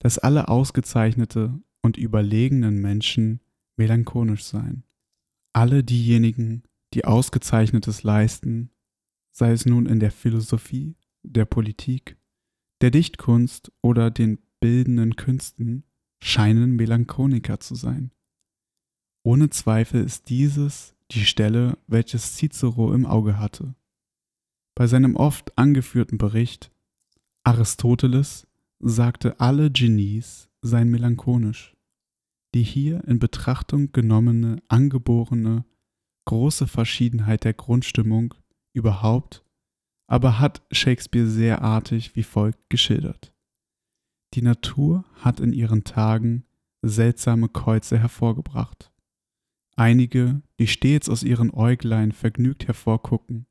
dass 0.00 0.18
alle 0.18 0.48
ausgezeichnete 0.48 1.60
und 1.82 1.96
überlegenen 1.96 2.80
Menschen 2.80 3.40
melancholisch 3.76 4.44
seien. 4.44 4.84
Alle 5.52 5.82
diejenigen, 5.82 6.64
die 6.94 7.04
Ausgezeichnetes 7.04 8.02
leisten, 8.02 8.70
sei 9.36 9.52
es 9.52 9.66
nun 9.66 9.84
in 9.84 10.00
der 10.00 10.10
Philosophie, 10.10 10.96
der 11.22 11.44
Politik, 11.44 12.16
der 12.80 12.90
Dichtkunst 12.90 13.70
oder 13.82 14.10
den 14.10 14.38
bildenden 14.60 15.14
Künsten, 15.16 15.84
scheinen 16.22 16.74
Melancholiker 16.76 17.60
zu 17.60 17.74
sein. 17.74 18.12
Ohne 19.22 19.50
Zweifel 19.50 20.02
ist 20.02 20.30
dieses 20.30 20.94
die 21.10 21.26
Stelle, 21.26 21.76
welches 21.86 22.36
Cicero 22.36 22.94
im 22.94 23.04
Auge 23.04 23.38
hatte. 23.38 23.74
Bei 24.74 24.86
seinem 24.86 25.16
oft 25.16 25.56
angeführten 25.58 26.16
Bericht 26.16 26.72
Aristoteles 27.44 28.46
sagte, 28.78 29.38
alle 29.38 29.70
Genies 29.70 30.48
seien 30.62 30.88
melancholisch. 30.88 31.76
Die 32.54 32.62
hier 32.62 33.04
in 33.04 33.18
Betrachtung 33.18 33.92
genommene, 33.92 34.62
angeborene, 34.68 35.66
große 36.24 36.66
Verschiedenheit 36.66 37.44
der 37.44 37.52
Grundstimmung 37.52 38.34
überhaupt, 38.76 39.44
aber 40.06 40.38
hat 40.38 40.62
Shakespeare 40.70 41.26
sehr 41.26 41.62
artig 41.62 42.14
wie 42.14 42.22
folgt 42.22 42.70
geschildert. 42.70 43.34
Die 44.34 44.42
Natur 44.42 45.04
hat 45.14 45.40
in 45.40 45.52
ihren 45.52 45.84
Tagen 45.84 46.44
seltsame 46.82 47.48
Käuze 47.48 47.98
hervorgebracht. 47.98 48.92
Einige, 49.76 50.42
die 50.58 50.66
stets 50.68 51.08
aus 51.08 51.22
ihren 51.22 51.50
Äuglein 51.52 52.12
vergnügt 52.12 52.66
hervorgucken 52.66 53.46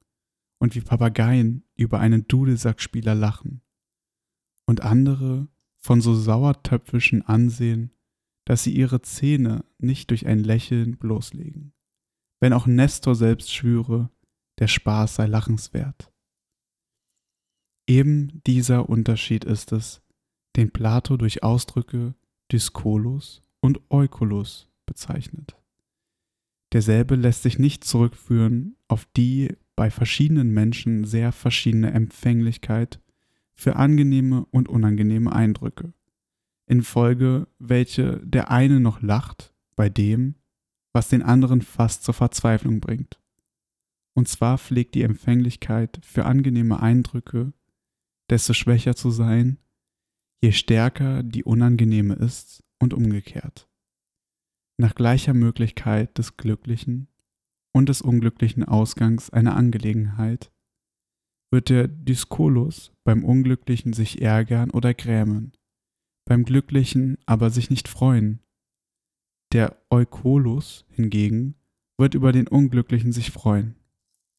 und 0.60 0.76
wie 0.76 0.82
Papageien 0.82 1.64
über 1.76 2.00
einen 2.00 2.28
Dudelsackspieler 2.28 3.16
lachen. 3.16 3.62
Und 4.66 4.82
andere 4.82 5.48
von 5.78 6.02
so 6.02 6.16
sauertöpfischen 6.16 7.22
Ansehen, 7.22 7.92
dass 8.46 8.64
sie 8.64 8.76
ihre 8.76 9.02
Zähne 9.02 9.66
nicht 9.78 10.10
durch 10.10 10.26
ein 10.26 10.40
Lächeln 10.40 10.98
bloßlegen. 10.98 11.74
Wenn 12.40 12.54
auch 12.54 12.68
Nestor 12.68 13.16
selbst 13.16 13.54
schwüre, 13.54 14.10
der 14.60 14.68
Spaß 14.68 15.16
sei 15.16 15.26
lachenswert. 15.28 16.12
Eben 17.88 18.42
dieser 18.48 18.90
Unterschied 18.90 19.44
ist 19.44 19.72
es, 19.72 20.02
den 20.56 20.72
Plato 20.72 21.18
durch 21.18 21.44
Ausdrücke 21.44 22.16
Dyskolos 22.52 23.44
und 23.60 23.82
Eukolos 23.90 24.70
bezeichnet. 24.86 25.56
Derselbe 26.74 27.16
lässt 27.16 27.44
sich 27.44 27.60
nicht 27.60 27.84
zurückführen 27.84 28.76
auf 28.88 29.06
die 29.18 29.56
bei 29.76 29.92
verschiedenen 29.92 30.52
Menschen 30.52 31.06
sehr 31.06 31.32
verschiedene 31.32 31.92
Empfänglichkeit 31.92 33.02
für 33.54 33.76
angenehme 33.76 34.46
und 34.52 34.70
unangenehme 34.70 35.32
Eindrücke, 35.32 35.94
infolge 36.66 37.48
welche 37.60 38.20
der 38.26 38.52
eine 38.52 38.80
noch 38.80 39.02
lacht 39.02 39.54
bei 39.76 39.90
dem, 39.90 40.36
was 40.94 41.10
den 41.10 41.22
anderen 41.22 41.62
fast 41.62 42.04
zur 42.04 42.14
Verzweiflung 42.14 42.80
bringt. 42.80 43.20
Und 44.16 44.30
zwar 44.30 44.58
pflegt 44.58 44.96
die 44.96 45.04
Empfänglichkeit 45.04 46.00
für 46.04 46.26
angenehme 46.26 46.80
Eindrücke 46.80 47.54
desto 48.30 48.54
schwächer 48.54 48.96
zu 48.96 49.12
sein, 49.12 49.60
je 50.42 50.52
stärker 50.52 51.24
die 51.24 51.44
unangenehme 51.44 52.16
ist 52.16 52.64
und 52.80 52.94
umgekehrt. 52.94 53.70
Nach 54.78 54.96
gleicher 54.96 55.34
Möglichkeit 55.34 56.18
des 56.18 56.38
glücklichen 56.38 57.08
und 57.74 57.90
des 57.90 58.02
unglücklichen 58.02 58.64
Ausgangs 58.64 59.30
einer 59.30 59.56
Angelegenheit 59.56 60.52
wird 61.52 61.70
der 61.70 61.88
Dyskolus 61.88 62.94
beim 63.04 63.24
Unglücklichen 63.24 63.94
sich 63.94 64.22
ärgern 64.22 64.72
oder 64.72 64.94
grämen, 64.94 65.54
beim 66.26 66.44
Glücklichen 66.44 67.18
aber 67.26 67.50
sich 67.50 67.70
nicht 67.70 67.88
freuen. 67.88 68.40
Der 69.54 69.80
Eukolus 69.90 70.86
hingegen 70.90 71.56
wird 71.98 72.16
über 72.16 72.32
den 72.32 72.48
Unglücklichen 72.48 73.14
sich 73.14 73.32
freuen 73.32 73.76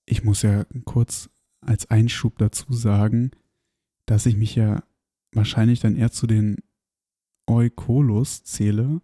ich 0.07 0.25
muss 0.25 0.43
ja 0.43 0.65
kurz 0.85 1.29
als 1.61 1.91
Einschub 1.91 2.39
dazu 2.39 2.73
sagen, 2.73 3.33
dass 4.07 4.27
ich 4.27 4.37
mich 4.37 4.55
ja 4.55 4.85
wahrscheinlich 5.33 5.81
dann 5.81 5.97
eher 5.97 6.13
zu 6.13 6.27
den 6.27 6.57
Eukolos 7.47 8.45
zähle, 8.45 9.03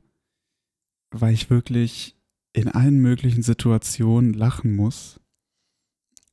weil 1.10 1.34
ich 1.34 1.50
wirklich 1.50 2.16
in 2.52 2.68
allen 2.68 3.00
möglichen 3.00 3.42
Situationen 3.42 4.32
lachen 4.32 4.74
muss. 4.74 5.20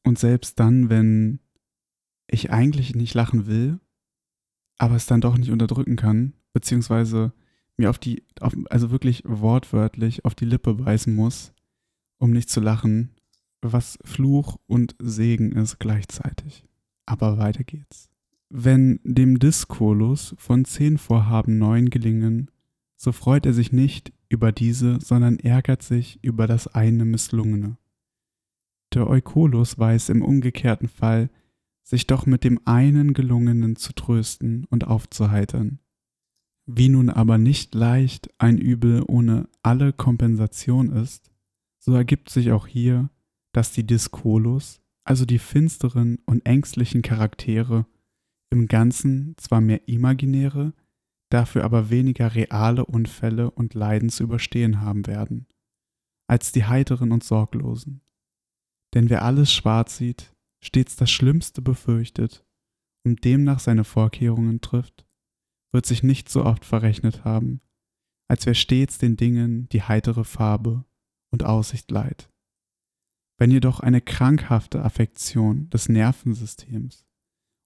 Und 0.03 0.19
selbst 0.19 0.59
dann, 0.59 0.89
wenn 0.89 1.39
ich 2.27 2.51
eigentlich 2.51 2.95
nicht 2.95 3.13
lachen 3.13 3.47
will, 3.47 3.79
aber 4.77 4.95
es 4.95 5.07
dann 5.07 5.21
doch 5.21 5.38
nicht 5.38 5.51
unterdrücken 5.51 5.95
kann, 5.95 6.33
beziehungsweise 6.53 7.33
mir 7.77 7.89
auf 7.89 7.99
die, 7.99 8.23
auf, 8.39 8.55
also 8.69 8.91
wirklich 8.91 9.23
wortwörtlich 9.25 10.25
auf 10.25 10.35
die 10.35 10.45
Lippe 10.45 10.75
beißen 10.75 11.13
muss, 11.13 11.53
um 12.17 12.31
nicht 12.31 12.49
zu 12.49 12.59
lachen, 12.59 13.15
was 13.61 13.99
Fluch 14.03 14.57
und 14.67 14.95
Segen 14.99 15.53
ist 15.53 15.79
gleichzeitig. 15.79 16.65
Aber 17.05 17.37
weiter 17.37 17.63
geht's. 17.63 18.09
Wenn 18.49 18.99
dem 19.03 19.39
Diskolus 19.39 20.35
von 20.37 20.65
zehn 20.65 20.97
Vorhaben 20.97 21.57
neun 21.57 21.89
gelingen, 21.89 22.49
so 22.95 23.11
freut 23.11 23.45
er 23.45 23.53
sich 23.53 23.71
nicht 23.71 24.11
über 24.27 24.51
diese, 24.51 24.99
sondern 24.99 25.39
ärgert 25.39 25.83
sich 25.83 26.19
über 26.23 26.47
das 26.47 26.67
eine 26.67 27.05
misslungene. 27.05 27.77
Der 28.93 29.07
Eukolus 29.07 29.77
weiß 29.77 30.09
im 30.09 30.23
umgekehrten 30.23 30.87
Fall, 30.87 31.29
sich 31.83 32.07
doch 32.07 32.25
mit 32.25 32.43
dem 32.43 32.59
einen 32.65 33.13
gelungenen 33.13 33.75
zu 33.75 33.93
trösten 33.93 34.65
und 34.65 34.87
aufzuheitern. 34.87 35.79
Wie 36.65 36.89
nun 36.89 37.09
aber 37.09 37.37
nicht 37.37 37.73
leicht 37.73 38.29
ein 38.37 38.57
Übel 38.57 39.03
ohne 39.07 39.47
alle 39.63 39.91
Kompensation 39.91 40.91
ist, 40.91 41.31
so 41.79 41.93
ergibt 41.93 42.29
sich 42.29 42.51
auch 42.51 42.67
hier 42.67 43.09
dass 43.53 43.71
die 43.71 43.85
Diskolos, 43.85 44.81
also 45.03 45.25
die 45.25 45.39
finsteren 45.39 46.19
und 46.25 46.45
ängstlichen 46.45 47.01
Charaktere, 47.01 47.85
im 48.51 48.67
Ganzen 48.67 49.35
zwar 49.37 49.61
mehr 49.61 49.87
imaginäre, 49.87 50.73
dafür 51.29 51.63
aber 51.63 51.89
weniger 51.89 52.33
reale 52.35 52.85
Unfälle 52.85 53.51
und 53.51 53.73
Leiden 53.73 54.09
zu 54.09 54.23
überstehen 54.23 54.81
haben 54.81 55.05
werden, 55.07 55.47
als 56.27 56.51
die 56.51 56.65
heiteren 56.65 57.11
und 57.11 57.23
sorglosen. 57.23 58.01
Denn 58.93 59.09
wer 59.09 59.23
alles 59.23 59.53
schwarz 59.53 59.97
sieht, 59.97 60.35
stets 60.63 60.95
das 60.95 61.11
Schlimmste 61.11 61.61
befürchtet 61.61 62.45
und 63.05 63.23
demnach 63.23 63.59
seine 63.59 63.83
Vorkehrungen 63.83 64.61
trifft, 64.61 65.05
wird 65.71 65.85
sich 65.85 66.01
nicht 66.01 66.29
so 66.29 66.43
oft 66.43 66.65
verrechnet 66.65 67.23
haben, 67.23 67.61
als 68.27 68.45
wer 68.45 68.55
stets 68.55 68.97
den 68.97 69.15
Dingen 69.15 69.69
die 69.69 69.83
heitere 69.83 70.23
Farbe 70.23 70.85
und 71.31 71.43
Aussicht 71.43 71.91
leiht. 71.91 72.29
Wenn 73.39 73.51
jedoch 73.51 73.79
eine 73.79 74.01
krankhafte 74.01 74.84
Affektion 74.84 75.69
des 75.69 75.88
Nervensystems 75.88 77.08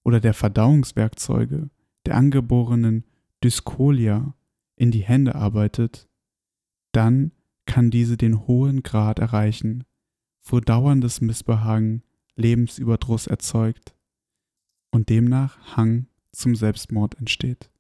oder 0.04 0.20
der 0.20 0.36
Verdauungswerkzeuge 0.36 1.72
der 2.06 2.16
angeborenen 2.16 3.06
Dyskolia 3.44 4.36
in 4.76 4.92
die 4.92 5.04
Hände 5.04 5.34
arbeitet, 5.34 6.08
dann 6.92 7.32
kann 7.66 7.90
diese 7.90 8.18
den 8.18 8.46
hohen 8.46 8.84
Grad 8.84 9.18
erreichen, 9.18 9.84
wo 10.44 10.60
dauerndes 10.60 11.22
Missbehagen 11.22 12.04
Lebensüberdruss 12.36 13.26
erzeugt 13.26 13.96
und 14.92 15.10
demnach 15.10 15.76
Hang 15.76 16.06
zum 16.32 16.56
Selbstmord 16.56 17.18
entsteht. 17.18 17.72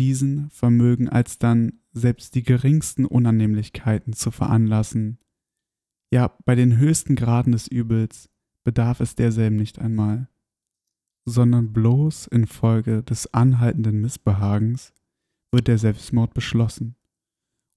Diesen 0.00 0.50
vermögen 0.50 1.08
alsdann 1.08 1.80
selbst 1.92 2.34
die 2.34 2.42
geringsten 2.42 3.04
Unannehmlichkeiten 3.04 4.12
zu 4.12 4.30
veranlassen. 4.32 5.18
Ja, 6.12 6.36
bei 6.44 6.56
den 6.56 6.76
höchsten 6.76 7.14
Graden 7.14 7.52
des 7.52 7.68
Übels 7.68 8.28
bedarf 8.64 9.00
es 9.00 9.14
derselben 9.14 9.56
nicht 9.56 9.78
einmal, 9.78 10.28
sondern 11.24 11.72
bloß 11.72 12.26
infolge 12.26 13.02
des 13.04 13.32
anhaltenden 13.32 14.00
Missbehagens 14.00 14.92
wird 15.52 15.68
der 15.68 15.78
Selbstmord 15.78 16.34
beschlossen 16.34 16.96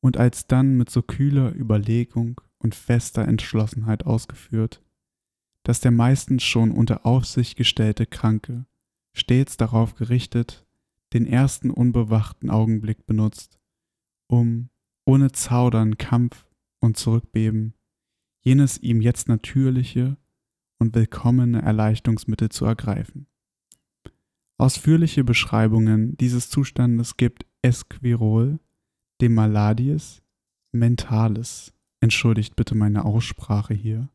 und 0.01 0.17
alsdann 0.17 0.77
mit 0.77 0.89
so 0.89 1.01
kühler 1.01 1.55
Überlegung 1.55 2.41
und 2.57 2.73
fester 2.73 3.27
Entschlossenheit 3.27 4.05
ausgeführt, 4.05 4.81
dass 5.63 5.79
der 5.79 5.91
meistens 5.91 6.43
schon 6.43 6.71
unter 6.71 7.05
Aufsicht 7.05 7.55
gestellte 7.55 8.05
Kranke 8.05 8.65
stets 9.13 9.57
darauf 9.57 9.93
gerichtet 9.93 10.65
den 11.13 11.27
ersten 11.27 11.69
unbewachten 11.69 12.49
Augenblick 12.49 13.05
benutzt, 13.05 13.59
um 14.27 14.69
ohne 15.05 15.31
Zaudern, 15.31 15.99
Kampf 15.99 16.47
und 16.79 16.97
Zurückbeben 16.97 17.75
jenes 18.43 18.77
ihm 18.77 19.01
jetzt 19.01 19.27
natürliche 19.27 20.17
und 20.79 20.95
willkommene 20.95 21.61
Erleichterungsmittel 21.61 22.49
zu 22.49 22.65
ergreifen. 22.65 23.27
Ausführliche 24.57 25.23
Beschreibungen 25.23 26.15
dieses 26.17 26.49
Zustandes 26.49 27.17
gibt 27.17 27.45
Esquirol, 27.61 28.59
dem 29.21 29.33
Maladies 29.33 30.21
Mentalis. 30.71 31.73
Entschuldigt 32.01 32.55
bitte 32.55 32.75
meine 32.75 33.05
Aussprache 33.05 33.73
hier. 33.73 34.09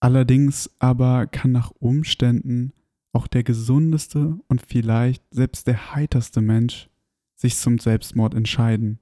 Allerdings 0.00 0.70
aber 0.78 1.26
kann 1.26 1.50
nach 1.50 1.70
Umständen 1.70 2.72
auch 3.12 3.26
der 3.26 3.42
gesundeste 3.42 4.38
und 4.48 4.60
vielleicht 4.60 5.24
selbst 5.30 5.66
der 5.66 5.94
heiterste 5.94 6.40
Mensch 6.40 6.90
sich 7.34 7.56
zum 7.56 7.78
Selbstmord 7.78 8.34
entscheiden, 8.34 9.00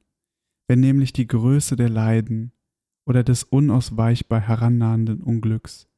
wenn 0.69 0.81
nämlich 0.81 1.13
die 1.13 1.27
Größe 1.27 1.77
der 1.77 1.89
Leiden 1.89 2.53
oder 3.07 3.25
des 3.25 3.45
unausweichbar 3.45 4.41
herannahenden 4.41 5.23
Unglücks 5.23 5.89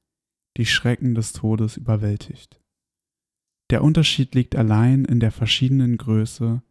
die 0.57 0.67
Schrecken 0.67 1.15
des 1.15 1.33
Todes 1.33 1.77
überwältigt. 1.77 2.61
Der 3.71 3.83
Unterschied 3.83 4.35
liegt 4.35 4.57
allein 4.57 5.05
in 5.05 5.21
der 5.21 5.33
verschiedenen 5.33 5.97
Größe 5.97 6.63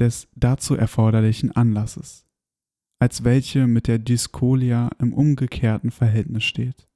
des 0.00 0.28
dazu 0.34 0.74
erforderlichen 0.74 1.52
Anlasses, 1.52 2.26
als 2.98 3.22
welche 3.22 3.66
mit 3.66 3.86
der 3.86 3.98
Dyskolia 3.98 4.90
im 4.98 5.12
umgekehrten 5.12 5.90
Verhältnis 5.90 6.44
steht. 6.44 6.88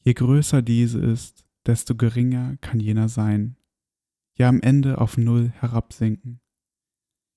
Je 0.00 0.14
größer 0.14 0.62
diese 0.62 0.98
ist, 1.00 1.46
desto 1.64 1.94
geringer 1.94 2.56
kann 2.60 2.80
jener 2.80 3.08
sein, 3.08 3.56
ja 4.36 4.48
am 4.48 4.60
Ende 4.60 4.98
auf 4.98 5.16
Null 5.16 5.50
herabsinken. 5.50 6.40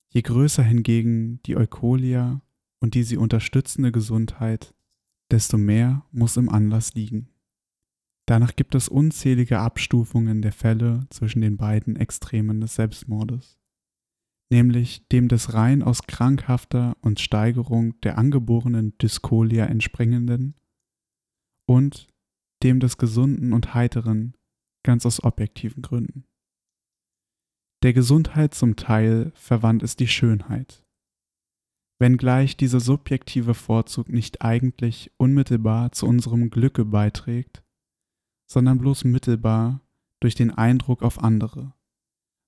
Je 0.10 0.22
größer 0.22 0.64
hingegen 0.64 1.42
die 1.44 1.58
Eukolia 1.58 2.42
und 2.86 2.94
die 2.94 3.02
sie 3.02 3.18
unterstützende 3.18 3.92
Gesundheit, 3.92 4.76
desto 5.32 5.58
mehr 5.58 6.06
muss 6.12 6.38
im 6.38 6.50
Anlass 6.50 6.94
liegen. 6.94 7.30
Danach 8.28 8.56
gibt 8.56 8.76
es 8.76 8.88
unzählige 8.88 9.58
Abstufungen 9.58 10.44
der 10.44 10.52
Fälle 10.52 11.08
zwischen 11.10 11.42
den 11.42 11.58
beiden 11.58 11.96
Extremen 11.96 12.62
des 12.62 12.76
Selbstmordes, 12.76 13.58
nämlich 14.52 15.08
dem 15.08 15.30
des 15.30 15.56
rein 15.56 15.82
aus 15.82 16.04
krankhafter 16.04 16.96
und 17.02 17.20
Steigerung 17.20 18.00
der 18.02 18.20
angeborenen 18.20 18.96
Dyskolia 19.00 19.66
entspringenden 19.66 20.54
und 21.68 22.08
dem 22.62 22.80
des 22.80 23.00
Gesunden 23.00 23.52
und 23.52 23.74
Heiteren, 23.74 24.38
ganz 24.84 25.08
aus 25.08 25.24
objektiven 25.24 25.82
Gründen. 25.82 26.26
Der 27.82 27.94
Gesundheit 27.94 28.54
zum 28.54 28.76
Teil 28.76 29.32
verwandt 29.34 29.82
ist 29.82 30.00
die 30.00 30.08
Schönheit. 30.08 30.85
Wenngleich 31.98 32.58
dieser 32.58 32.80
subjektive 32.80 33.54
Vorzug 33.54 34.10
nicht 34.10 34.42
eigentlich 34.42 35.12
unmittelbar 35.18 35.92
zu 35.92 36.06
unserem 36.08 36.50
Glücke 36.50 36.84
beiträgt, 36.84 37.64
sondern 38.48 38.80
bloß 38.80 39.06
mittelbar 39.06 39.82
durch 40.20 40.36
den 40.36 40.52
Eindruck 40.52 41.04
auf 41.04 41.24
andere. 41.24 41.74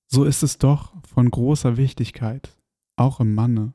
So 0.06 0.24
ist 0.24 0.42
es 0.42 0.58
doch 0.58 0.94
von 1.06 1.30
großer 1.30 1.76
Wichtigkeit, 1.76 2.58
auch 2.96 3.20
im 3.20 3.34
Manne. 3.34 3.74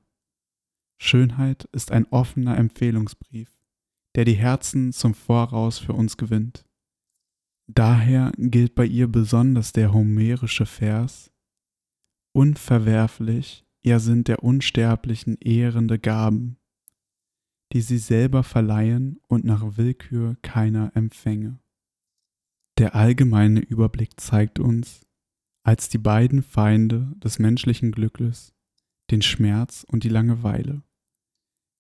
Schönheit 1.00 1.66
ist 1.72 1.92
ein 1.92 2.06
offener 2.12 2.58
Empfehlungsbrief, 2.58 3.52
der 4.16 4.26
die 4.26 4.34
Herzen 4.34 4.94
zum 4.94 5.14
Voraus 5.14 5.80
für 5.80 5.94
uns 5.94 6.18
gewinnt. 6.18 6.66
Daher 7.68 8.32
gilt 8.38 8.76
bei 8.76 8.86
ihr 8.86 9.08
besonders 9.08 9.74
der 9.74 9.94
homerische 9.94 10.66
Vers 10.66 11.32
Unverwerflich, 12.36 13.62
ja 13.84 14.00
sind 14.00 14.28
der 14.28 14.43
Unsterblichen 14.43 15.38
ehrende 15.39 16.00
Gaben, 16.00 16.58
die 17.74 17.82
sie 17.82 17.98
selber 17.98 18.43
verleihen 18.43 19.19
und 19.28 19.46
nach 19.46 19.78
Willkür 19.78 20.38
keiner 20.41 20.91
empfänge. 20.96 21.60
Der 22.78 22.96
allgemeine 22.96 23.60
Überblick 23.60 24.19
zeigt 24.19 24.60
uns, 24.60 25.02
als 25.63 25.89
die 25.89 25.98
beiden 25.98 26.43
Feinde 26.43 27.13
des 27.17 27.39
menschlichen 27.39 27.91
Glückes, 27.91 28.54
den 29.12 29.22
Schmerz 29.22 29.86
und 29.88 30.04
die 30.04 30.10
Langeweile. 30.10 30.84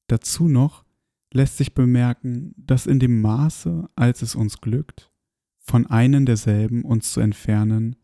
Dazu 0.07 0.47
noch 0.47 0.85
lässt 1.33 1.57
sich 1.57 1.73
bemerken, 1.73 2.53
dass 2.57 2.85
in 2.85 2.99
dem 2.99 3.21
Maße, 3.21 3.89
als 3.95 4.21
es 4.21 4.35
uns 4.35 4.61
glückt, 4.61 5.11
von 5.59 5.87
einem 5.87 6.25
derselben 6.25 6.83
uns 6.83 7.11
zu 7.11 7.21
entfernen, 7.21 7.95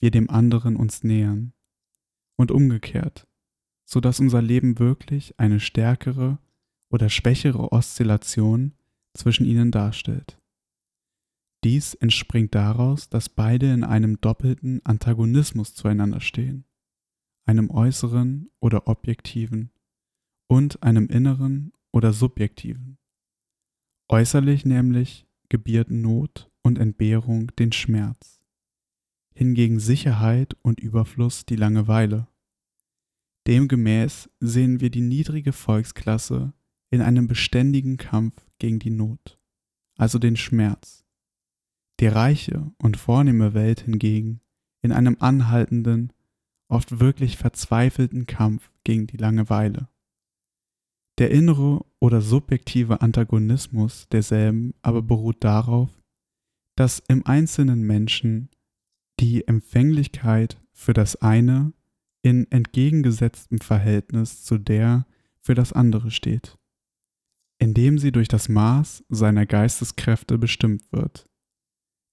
wir 0.00 0.10
dem 0.10 0.28
anderen 0.28 0.76
uns 0.76 1.02
nähern. 1.02 1.52
Und 2.36 2.50
umgekehrt, 2.50 3.28
so 3.84 4.00
dass 4.00 4.20
unser 4.20 4.42
Leben 4.42 4.78
wirklich 4.78 5.38
eine 5.38 5.60
stärkere 5.60 6.38
oder 6.90 7.08
schwächere 7.08 7.72
Oszillation 7.72 8.74
zwischen 9.14 9.46
ihnen 9.46 9.70
darstellt. 9.70 10.38
Dies 11.64 11.94
entspringt 11.94 12.54
daraus, 12.54 13.08
dass 13.08 13.28
beide 13.28 13.72
in 13.72 13.84
einem 13.84 14.20
doppelten 14.20 14.84
Antagonismus 14.84 15.74
zueinander 15.74 16.20
stehen, 16.20 16.66
einem 17.46 17.70
äußeren 17.70 18.50
oder 18.60 18.86
objektiven 18.86 19.70
und 20.46 20.82
einem 20.82 21.06
inneren 21.06 21.72
oder 21.90 22.12
subjektiven. 22.12 22.98
Äußerlich 24.10 24.66
nämlich 24.66 25.26
gebiert 25.48 25.90
Not 25.90 26.50
und 26.62 26.78
Entbehrung 26.78 27.48
den 27.56 27.72
Schmerz, 27.72 28.40
hingegen 29.34 29.80
Sicherheit 29.80 30.56
und 30.62 30.80
Überfluss 30.80 31.46
die 31.46 31.56
Langeweile. 31.56 32.28
Demgemäß 33.46 34.30
sehen 34.40 34.80
wir 34.80 34.90
die 34.90 35.02
niedrige 35.02 35.52
Volksklasse 35.52 36.54
in 36.90 37.02
einem 37.02 37.26
beständigen 37.26 37.96
Kampf 37.96 38.46
gegen 38.58 38.78
die 38.78 38.90
Not, 38.90 39.38
also 39.96 40.18
den 40.18 40.36
Schmerz, 40.36 41.04
die 42.00 42.06
reiche 42.06 42.72
und 42.78 42.96
vornehme 42.96 43.52
Welt 43.52 43.80
hingegen 43.80 44.40
in 44.82 44.92
einem 44.92 45.16
anhaltenden, 45.20 46.12
oft 46.68 47.00
wirklich 47.00 47.36
verzweifelten 47.36 48.26
Kampf 48.26 48.70
gegen 48.84 49.06
die 49.06 49.16
Langeweile. 49.16 49.88
Der 51.18 51.30
innere 51.30 51.84
oder 52.00 52.20
subjektive 52.20 53.00
Antagonismus 53.00 54.08
derselben 54.08 54.74
aber 54.82 55.02
beruht 55.02 55.44
darauf, 55.44 56.02
dass 56.76 57.02
im 57.08 57.24
einzelnen 57.24 57.82
Menschen 57.82 58.48
die 59.20 59.46
Empfänglichkeit 59.46 60.60
für 60.72 60.92
das 60.92 61.16
eine 61.16 61.72
in 62.24 62.50
entgegengesetztem 62.50 63.60
Verhältnis 63.60 64.42
zu 64.42 64.58
der 64.58 65.06
für 65.40 65.54
das 65.54 65.72
andere 65.72 66.10
steht, 66.10 66.58
indem 67.58 67.98
sie 67.98 68.10
durch 68.10 68.28
das 68.28 68.48
Maß 68.48 69.04
seiner 69.08 69.46
Geisteskräfte 69.46 70.38
bestimmt 70.38 70.90
wird 70.90 71.28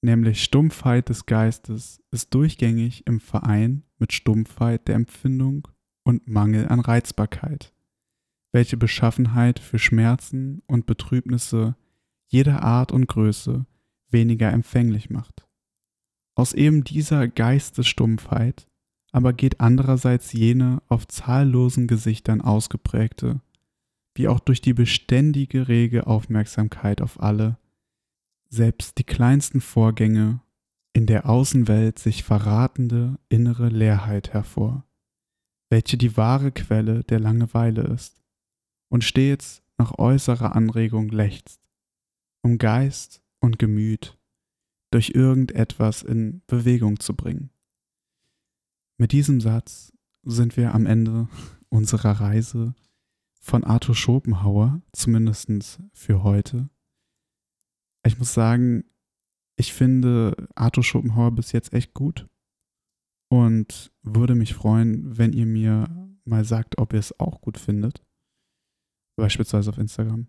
nämlich 0.02 0.44
Stumpfheit 0.44 1.10
des 1.10 1.26
Geistes, 1.26 2.02
ist 2.12 2.34
durchgängig 2.34 3.06
im 3.08 3.20
Verein 3.20 3.84
mit 3.98 4.14
Stumpfheit 4.14 4.88
der 4.88 4.96
Empfindung 4.96 5.68
und 6.04 6.28
Mangel 6.28 6.68
an 6.68 6.80
Reizbarkeit, 6.80 7.74
welche 8.52 8.78
Beschaffenheit 8.78 9.60
für 9.60 9.80
Schmerzen 9.80 10.62
und 10.68 10.86
Betrübnisse 10.88 11.76
jeder 12.28 12.64
Art 12.64 12.92
und 12.92 13.08
Größe 13.08 13.66
weniger 14.10 14.52
empfänglich 14.52 15.10
macht. 15.10 15.48
Aus 16.36 16.54
eben 16.54 16.84
dieser 16.84 17.28
Geistesstumpfheit 17.28 18.68
aber 19.12 19.34
geht 19.34 19.60
andererseits 19.60 20.32
jene 20.34 20.82
auf 20.88 21.08
zahllosen 21.08 21.88
Gesichtern 21.88 22.42
ausgeprägte, 22.42 23.42
wie 24.16 24.28
auch 24.28 24.40
durch 24.40 24.62
die 24.62 24.74
beständige 24.74 25.68
rege 25.68 26.08
Aufmerksamkeit 26.08 27.02
auf 27.02 27.22
alle, 27.22 27.58
selbst 28.50 28.98
die 28.98 29.04
kleinsten 29.04 29.62
Vorgänge 29.62 30.42
in 30.94 31.06
der 31.06 31.30
Außenwelt 31.30 32.00
sich 32.00 32.24
verratende 32.24 33.18
innere 33.30 33.70
Leerheit 33.70 34.34
hervor, 34.34 34.86
welche 35.70 35.98
die 35.98 36.18
wahre 36.18 36.52
Quelle 36.52 37.04
der 37.04 37.20
Langeweile 37.20 37.84
ist 37.84 38.22
und 38.90 39.04
stets 39.04 39.64
nach 39.78 39.98
äußerer 39.98 40.54
Anregung 40.56 41.10
lechzt, 41.10 41.62
um 42.42 42.58
Geist 42.58 43.22
und 43.40 43.58
Gemüt 43.58 44.18
durch 44.92 45.12
irgendetwas 45.16 46.04
in 46.04 46.42
Bewegung 46.48 47.00
zu 47.00 47.16
bringen. 47.16 47.51
Mit 49.02 49.14
diesem 49.14 49.42
Satz 49.42 49.92
sind 50.22 50.58
wir 50.58 50.76
am 50.76 50.86
Ende 50.86 51.28
unserer 51.70 52.22
Reise 52.22 52.76
von 53.40 53.64
Arthur 53.64 53.96
Schopenhauer, 53.96 54.84
zumindest 54.92 55.82
für 55.92 56.22
heute. 56.22 56.70
Ich 58.06 58.20
muss 58.20 58.36
sagen, 58.36 58.84
ich 59.56 59.74
finde 59.74 60.48
Arthur 60.54 60.84
Schopenhauer 60.84 61.32
bis 61.32 61.52
jetzt 61.52 61.74
echt 61.74 61.96
gut 61.96 62.30
und 63.28 63.92
würde 64.04 64.36
mich 64.36 64.54
freuen, 64.54 65.18
wenn 65.18 65.34
ihr 65.34 65.48
mir 65.48 65.88
mal 66.24 66.46
sagt, 66.46 66.78
ob 66.78 66.94
ihr 66.94 67.00
es 67.00 67.20
auch 67.20 67.42
gut 67.42 67.58
findet. 67.58 68.06
Beispielsweise 69.16 69.72
auf 69.72 69.80
Instagram. 69.80 70.28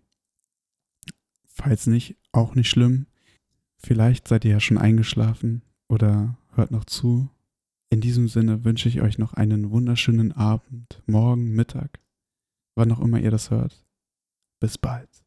Falls 1.45 1.85
nicht, 1.85 2.17
auch 2.31 2.55
nicht 2.55 2.71
schlimm. 2.71 3.05
Vielleicht 3.77 4.27
seid 4.27 4.45
ihr 4.45 4.51
ja 4.53 4.59
schon 4.59 4.79
eingeschlafen 4.79 5.61
oder 5.89 6.39
hört 6.55 6.71
noch 6.71 6.85
zu. 6.85 7.29
In 7.93 8.01
diesem 8.01 8.27
Sinne 8.27 8.65
wünsche 8.65 8.89
ich 8.89 9.01
euch 9.01 9.19
noch 9.19 9.33
einen 9.33 9.69
wunderschönen 9.69 10.31
Abend, 10.31 11.03
morgen, 11.05 11.51
Mittag, 11.51 11.99
wann 12.73 12.91
auch 12.91 12.99
immer 12.99 13.19
ihr 13.19 13.29
das 13.29 13.51
hört. 13.51 13.85
Bis 14.59 14.79
bald. 14.79 15.22